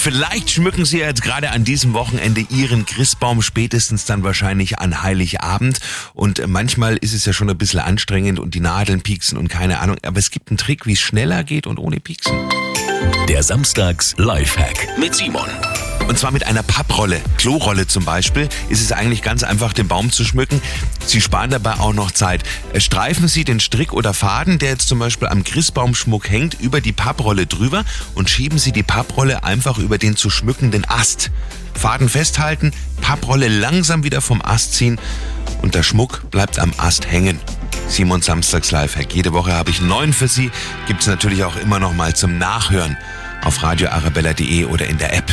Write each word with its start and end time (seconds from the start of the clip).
vielleicht 0.00 0.50
schmücken 0.50 0.84
Sie 0.84 0.98
jetzt 0.98 1.22
gerade 1.22 1.50
an 1.50 1.64
diesem 1.64 1.92
Wochenende 1.92 2.40
Ihren 2.50 2.86
Christbaum, 2.86 3.42
spätestens 3.42 4.04
dann 4.04 4.22
wahrscheinlich 4.22 4.78
an 4.78 5.02
Heiligabend. 5.02 5.80
Und 6.14 6.46
manchmal 6.46 6.96
ist 6.96 7.12
es 7.12 7.24
ja 7.26 7.32
schon 7.32 7.50
ein 7.50 7.58
bisschen 7.58 7.80
anstrengend 7.80 8.38
und 8.38 8.54
die 8.54 8.60
Nadeln 8.60 9.02
pieksen 9.02 9.36
und 9.38 9.48
keine 9.48 9.80
Ahnung. 9.80 9.96
Aber 10.02 10.18
es 10.18 10.30
gibt 10.30 10.50
einen 10.50 10.58
Trick, 10.58 10.86
wie 10.86 10.94
es 10.94 11.00
schneller 11.00 11.44
geht 11.44 11.66
und 11.66 11.78
ohne 11.78 12.00
pieksen. 12.00 12.34
Der 13.28 13.42
Samstags 13.42 14.14
Lifehack 14.16 14.98
mit 14.98 15.14
Simon. 15.14 15.48
Und 16.10 16.18
zwar 16.18 16.32
mit 16.32 16.44
einer 16.44 16.64
Papprolle, 16.64 17.20
Klorolle 17.36 17.86
zum 17.86 18.04
Beispiel, 18.04 18.48
ist 18.68 18.80
es 18.80 18.90
eigentlich 18.90 19.22
ganz 19.22 19.44
einfach, 19.44 19.72
den 19.72 19.86
Baum 19.86 20.10
zu 20.10 20.24
schmücken. 20.24 20.60
Sie 21.06 21.20
sparen 21.20 21.50
dabei 21.50 21.74
auch 21.74 21.92
noch 21.92 22.10
Zeit. 22.10 22.42
Streifen 22.76 23.28
Sie 23.28 23.44
den 23.44 23.60
Strick 23.60 23.92
oder 23.92 24.12
Faden, 24.12 24.58
der 24.58 24.70
jetzt 24.70 24.88
zum 24.88 24.98
Beispiel 24.98 25.28
am 25.28 25.44
Christbaumschmuck 25.44 26.28
hängt, 26.28 26.54
über 26.60 26.80
die 26.80 26.90
Papprolle 26.90 27.46
drüber 27.46 27.84
und 28.16 28.28
schieben 28.28 28.58
Sie 28.58 28.72
die 28.72 28.82
Papprolle 28.82 29.44
einfach 29.44 29.78
über 29.78 29.98
den 29.98 30.16
zu 30.16 30.30
schmückenden 30.30 30.84
Ast. 30.84 31.30
Faden 31.74 32.08
festhalten, 32.08 32.72
Papprolle 33.00 33.46
langsam 33.46 34.02
wieder 34.02 34.20
vom 34.20 34.42
Ast 34.42 34.74
ziehen 34.74 34.98
und 35.62 35.76
der 35.76 35.84
Schmuck 35.84 36.28
bleibt 36.32 36.58
am 36.58 36.72
Ast 36.76 37.08
hängen. 37.08 37.38
Simon 37.86 38.20
Samstags 38.20 38.72
Lifehack. 38.72 39.14
Jede 39.14 39.32
Woche 39.32 39.52
habe 39.52 39.70
ich 39.70 39.80
neuen 39.80 40.12
für 40.12 40.26
Sie. 40.26 40.50
Gibt 40.88 41.02
es 41.02 41.06
natürlich 41.06 41.44
auch 41.44 41.54
immer 41.54 41.78
noch 41.78 41.94
mal 41.94 42.16
zum 42.16 42.36
Nachhören 42.36 42.96
auf 43.44 43.62
radioarabella.de 43.62 44.64
oder 44.64 44.88
in 44.88 44.98
der 44.98 45.16
App. 45.16 45.30